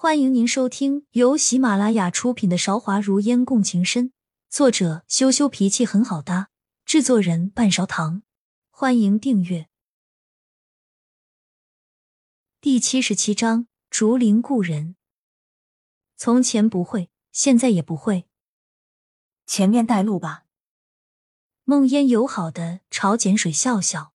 [0.00, 4.10] 欢迎您收听由喜马拉雅出品的《韶华如烟共情深》，
[4.48, 6.50] 作者羞羞脾气很好搭，
[6.84, 8.22] 制作人半勺糖。
[8.70, 9.68] 欢迎订阅。
[12.60, 14.94] 第七十七章：竹林故人。
[16.16, 18.28] 从前不会，现在也不会。
[19.46, 20.44] 前面带路吧。
[21.64, 24.12] 梦烟友好的朝简水笑笑，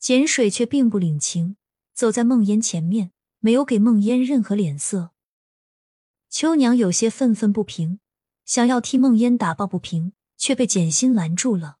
[0.00, 1.56] 简水却并不领情，
[1.94, 3.12] 走在梦烟前面。
[3.46, 5.12] 没有给梦烟任何脸色，
[6.28, 8.00] 秋娘有些愤愤不平，
[8.44, 11.76] 想要替梦烟打抱不平，却被简心拦住了。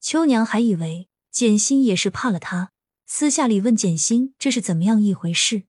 [0.00, 2.72] 秋娘还以为简心也是怕了她，
[3.06, 5.62] 私下里问简心这是怎么样一回事。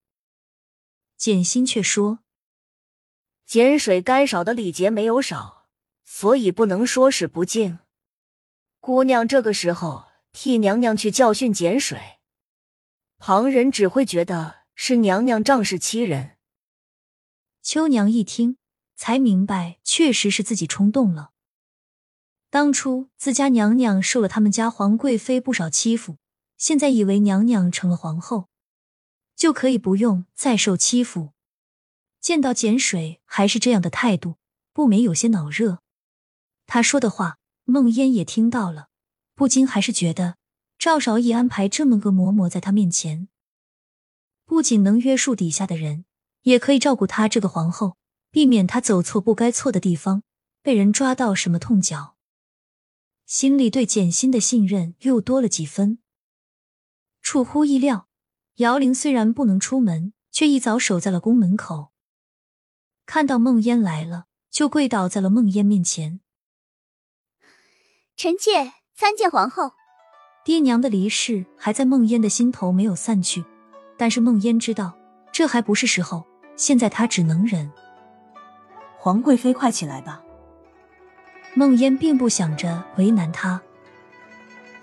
[1.16, 2.22] 简心却说
[3.46, 5.68] ：“碱水该少的礼节没有少，
[6.04, 7.78] 所以不能说是不敬。
[8.80, 12.18] 姑娘这个时候替娘娘去教训碱水，
[13.20, 16.38] 旁人只会觉得。”是娘娘仗势欺人。
[17.62, 18.58] 秋娘一听，
[18.96, 21.32] 才明白，确实是自己冲动了。
[22.50, 26.18] 当初自家娘娘受了他们家皇贵妃不少欺负，
[26.58, 28.50] 现在以为娘娘成了皇后，
[29.36, 31.32] 就可以不用再受欺负。
[32.20, 34.38] 见到简水还是这样的态度，
[34.72, 35.80] 不免有些恼热。
[36.66, 38.90] 他说的话，梦烟也听到了，
[39.34, 40.38] 不禁还是觉得
[40.78, 43.28] 赵少义安排这么个嬷嬷在他面前。
[44.54, 46.06] 不仅能约束底下的人，
[46.44, 47.98] 也可以照顾她这个皇后，
[48.30, 50.22] 避免她走错不该错的地方，
[50.62, 52.18] 被人抓到什么痛脚。
[53.26, 55.98] 心里对简心的信任又多了几分。
[57.24, 58.08] 出乎意料，
[58.58, 61.92] 姚玲虽然不能出门，却一早守在了宫门口。
[63.08, 66.20] 看到梦烟来了，就跪倒在了梦烟面前。
[68.16, 69.72] 臣妾参见皇后。
[70.46, 73.44] 爹娘的离世还在梦烟的心头没有散去。
[74.04, 74.94] 但是孟烟知道，
[75.32, 76.26] 这还不是时候。
[76.58, 77.72] 现在她只能忍。
[78.98, 80.22] 皇贵妃，快起来吧。
[81.54, 83.62] 孟烟并不想着为难她，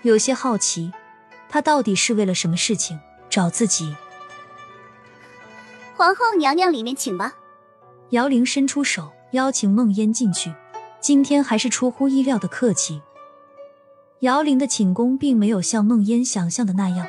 [0.01, 0.91] 有些好奇，
[1.47, 2.99] 她到底是为了什么事情
[3.29, 3.95] 找自己。
[5.95, 7.35] 皇后娘娘，里面请吧。
[8.09, 10.51] 姚玲伸出手邀请孟烟进去。
[10.99, 13.03] 今天还是出乎意料的客气。
[14.21, 17.05] 姚玲的寝宫并没有像孟烟想象的那样。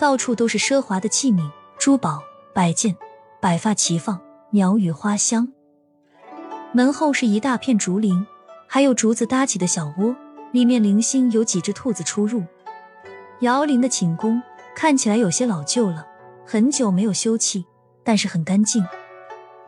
[0.00, 1.46] 到处都是奢华的器皿、
[1.76, 2.22] 珠宝、
[2.54, 2.96] 摆件，
[3.38, 4.18] 百发齐放，
[4.52, 5.46] 鸟语花香。
[6.72, 8.26] 门后是一大片竹林，
[8.66, 10.16] 还有竹子搭起的小窝，
[10.52, 12.42] 里面零星有几只兔子出入。
[13.40, 14.42] 姚玲的寝宫
[14.74, 16.06] 看起来有些老旧了，
[16.46, 17.62] 很久没有修葺，
[18.02, 18.82] 但是很干净。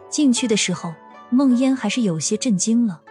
[0.08, 0.94] 进去的时候，
[1.28, 3.02] 梦烟还是有些震惊了。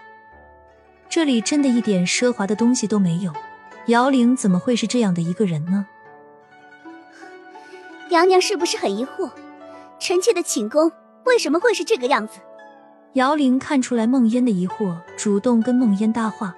[1.07, 3.31] 这里真的一点奢华的东西都没有，
[3.85, 5.85] 姚玲怎么会是这样的一个人呢？
[8.11, 9.31] 娘娘是不是很疑惑，
[9.97, 10.91] 臣妾的寝宫
[11.23, 12.41] 为什么会是这个样子？
[13.13, 16.53] 姚玲看出来梦烟的疑惑，主动跟梦烟搭话。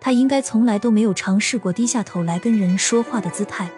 [0.00, 3.70] 她应该从来都没有尝试过低下头来跟人说话的姿态，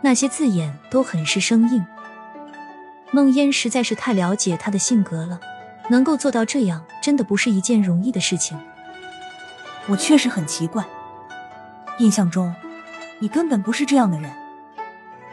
[0.00, 1.84] 那些字眼都很是生硬。
[3.10, 5.38] 梦烟实在是太了解他的性格了，
[5.90, 8.58] 能够做到这样，真的不是一件容易的事情。
[9.86, 10.82] 我确实很奇怪，
[11.98, 12.54] 印象中
[13.18, 14.32] 你根本不是这样的人。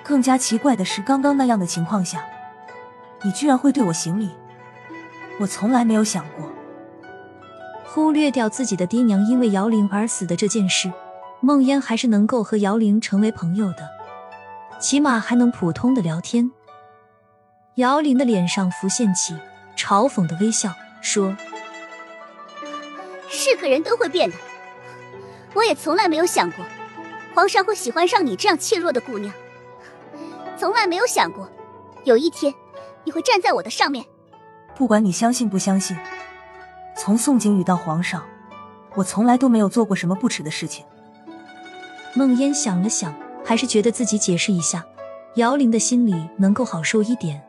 [0.03, 2.25] 更加奇怪的是，刚刚那样的情况下，
[3.21, 4.29] 你居然会对我行礼，
[5.39, 6.51] 我从来没有想过。
[7.85, 10.91] 忽略掉自己的爹娘因为姚玲而死的这件事，
[11.39, 13.87] 梦烟还是能够和姚玲成为朋友的，
[14.79, 16.51] 起码还能普通的聊天。
[17.75, 19.35] 姚玲的脸上浮现起
[19.77, 21.35] 嘲讽的微笑，说
[23.29, 24.35] ：“是个人都会变的，
[25.53, 26.65] 我也从来没有想过，
[27.33, 29.33] 皇上会喜欢上你这样怯弱的姑娘。”
[30.63, 31.45] 从来没有想过，
[32.05, 32.53] 有一天
[33.03, 34.05] 你会站在我的上面。
[34.77, 35.97] 不管你相信不相信，
[36.95, 38.23] 从宋景宇到皇上，
[38.95, 40.85] 我从来都没有做过什么不耻的事情。
[42.13, 43.13] 梦烟想了想，
[43.43, 44.85] 还是觉得自己解释一下，
[45.35, 47.45] 姚玲的心里能够好受一点。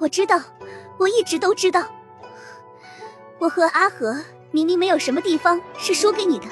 [0.00, 0.40] 我知道，
[0.98, 1.86] 我一直都知道，
[3.38, 4.20] 我和阿和
[4.50, 6.46] 明明没有什么地方是输给你的，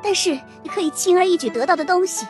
[0.00, 2.24] 但是你可以轻而易举得到的东西，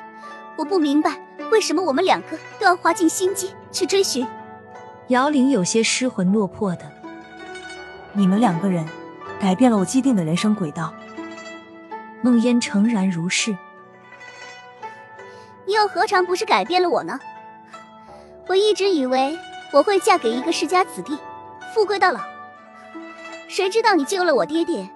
[0.56, 1.20] 我不明白。
[1.52, 4.26] 为什么我们两个都要花尽心机去追寻？
[5.08, 6.90] 姚玲有些失魂落魄的。
[8.14, 8.88] 你们两个人
[9.38, 10.94] 改变了我既定的人生轨道。
[12.22, 13.54] 梦烟诚然如是。
[15.66, 17.20] 你又何尝不是改变了我呢？
[18.46, 19.38] 我一直以为
[19.74, 21.18] 我会嫁给一个世家子弟，
[21.74, 22.20] 富贵到老。
[23.46, 24.88] 谁知道你救了我爹爹，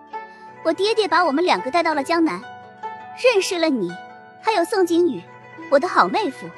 [0.65, 2.41] 我爹爹把我们两个带到了江南，
[3.23, 3.93] 认识了你，
[4.41, 5.23] 还有宋景宇。
[5.71, 6.49] 我的好妹夫，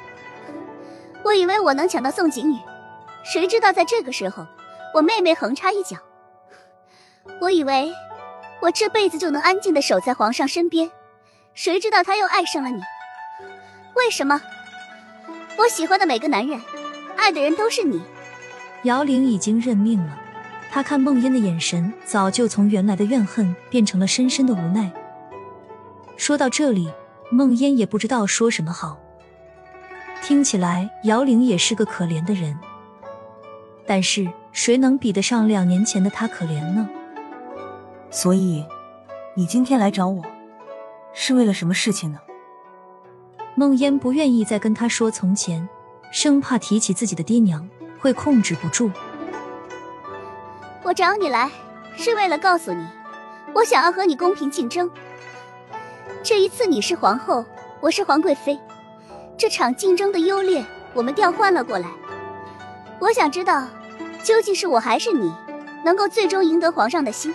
[1.23, 2.57] 我以为我能抢到宋景宇，
[3.23, 4.45] 谁知道在这个时候，
[4.93, 5.97] 我妹妹横插一脚。
[7.41, 7.91] 我以为
[8.61, 10.91] 我这辈子就能安静的守在皇上身边，
[11.53, 12.81] 谁知道他又爱上了你。
[13.95, 14.41] 为什么？
[15.57, 16.61] 我喜欢的每个男人，
[17.17, 18.01] 爱的人都是你。
[18.83, 20.17] 姚玲已经认命了，
[20.71, 24.91] 她看梦烟的眼神早就从原来的怨恨变成了深深的无奈。
[26.15, 26.89] 说到这里，
[27.29, 28.97] 梦烟也不知道说什么好。
[30.21, 32.57] 听起来姚玲也是个可怜的人，
[33.85, 36.89] 但是谁能比得上两年前的她可怜呢？
[38.11, 38.65] 所以，
[39.35, 40.23] 你今天来找我，
[41.13, 42.19] 是为了什么事情呢？
[43.55, 45.67] 梦烟不愿意再跟他说从前，
[46.11, 48.89] 生怕提起自己的爹娘会控制不住。
[50.83, 51.51] 我找你来
[51.95, 52.85] 是为了告诉你，
[53.53, 54.89] 我想要和你公平竞争。
[56.23, 57.45] 这一次你是皇后，
[57.79, 58.59] 我是皇贵妃，
[59.37, 60.63] 这场竞争的优劣
[60.93, 61.89] 我们调换了过来。
[62.99, 63.67] 我想知道，
[64.23, 65.31] 究竟是我还是你，
[65.85, 67.33] 能够最终赢得皇上的心。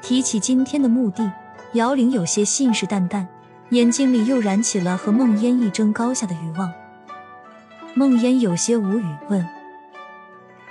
[0.00, 1.32] 提起今天的目的，
[1.72, 3.26] 姚玲有些信誓旦旦，
[3.70, 6.72] 眼睛里又燃起了和梦烟一争高下的欲望。
[7.94, 9.48] 梦烟有些无语，问：“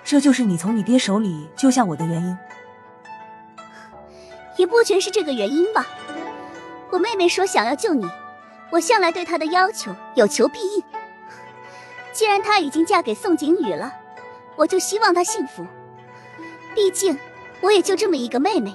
[0.04, 2.38] 这就是你从你爹手里救下我的原因？
[4.58, 5.88] 也不全是这个原因吧。
[6.92, 8.06] 我妹妹说想要救你，
[8.70, 10.84] 我向来对她的要求有求必应。
[12.12, 13.94] 既然她已经嫁给宋景宇了，
[14.58, 15.66] 我就希望她幸福。
[16.76, 17.18] 毕竟，
[17.62, 18.74] 我也就这么一个妹妹。”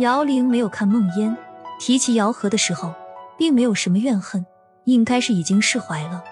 [0.00, 1.36] 姚玲没有看梦烟，
[1.78, 2.94] 提起姚和的时候，
[3.36, 4.44] 并没有什么怨恨，
[4.84, 6.24] 应该是已经释怀了。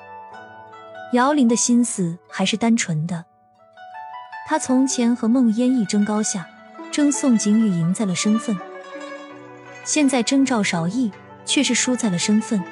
[1.13, 3.25] 姚玲的心思还是单纯的，
[4.47, 6.47] 她从前和梦烟一争高下，
[6.91, 8.57] 争宋景宇赢在了身份，
[9.85, 11.13] 现在争赵少义
[11.45, 12.63] 却是输在了身份。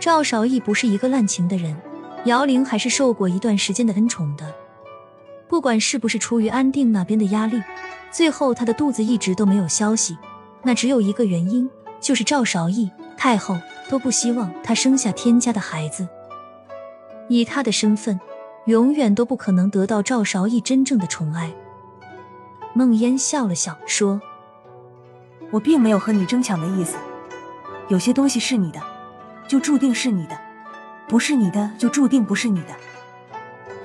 [0.00, 1.74] 赵少义不是一个滥情的人，
[2.24, 4.52] 姚玲还是受过一段时间的恩宠的，
[5.48, 7.62] 不管是不是出于安定那边的压力。
[8.10, 10.18] 最后，他的肚子一直都没有消息，
[10.62, 11.70] 那只有一个原因，
[12.00, 13.56] 就是赵少义太后
[13.88, 16.06] 都不希望他生下天家的孩子。
[17.28, 18.20] 以他的身份，
[18.66, 21.52] 永远都不可能得到赵少义真正的宠爱。
[22.74, 24.20] 梦烟笑了笑说
[25.54, 26.96] ：“我并没有和你争抢的意思，
[27.86, 28.80] 有些东西是你的，
[29.46, 30.34] 就注定是你的；
[31.06, 32.74] 不是你的，就注定不是你的。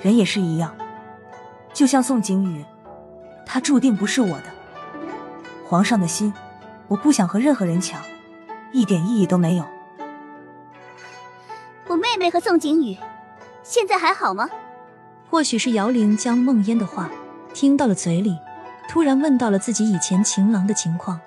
[0.01, 0.75] 人也是一样，
[1.71, 2.65] 就像宋景宇。”
[3.45, 4.45] 他注定不是我的
[5.63, 6.33] 皇上的心，
[6.87, 8.01] 我不想和任何人抢，
[8.71, 9.65] 一点意义都没有。
[11.85, 12.97] 我妹妹和宋景宇
[13.61, 14.49] 现在还好吗？
[15.29, 17.11] 或许是姚玲将梦烟的话
[17.53, 18.39] 听到了嘴里，
[18.87, 21.19] 突然问到了自己以前情郎的情况。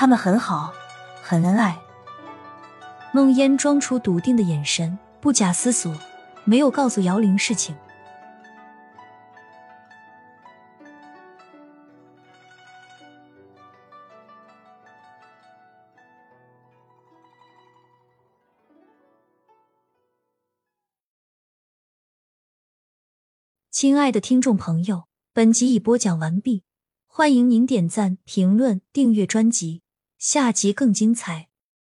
[0.00, 0.72] 他们很好，
[1.20, 1.76] 很恩爱。
[3.12, 5.92] 梦烟装出笃定的眼神，不假思索，
[6.44, 7.74] 没有告诉姚玲事情。
[23.72, 26.62] 亲爱的听众朋友，本集已播讲完毕，
[27.08, 29.82] 欢迎您点赞、评论、订阅专辑，
[30.18, 31.47] 下集更精彩。